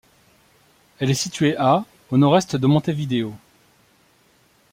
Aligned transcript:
Elle 0.97 1.11
est 1.11 1.13
située 1.13 1.55
à 1.57 1.85
au 2.09 2.17
nord-est 2.17 2.55
de 2.55 2.65
Montevideo. 2.65 3.35